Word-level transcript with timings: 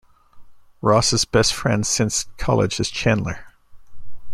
Ross's 0.81 1.25
best 1.25 1.53
friend 1.53 1.85
since 1.85 2.23
college 2.39 2.79
is 2.79 2.89
Chandler. 2.89 3.45